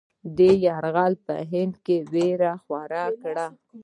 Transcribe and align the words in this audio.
دا 0.37 0.49
یرغل 0.65 1.13
په 1.25 1.35
هند 1.51 1.73
کې 1.85 1.97
وېره 2.11 2.53
خوره 2.63 3.03
کړه. 3.21 3.45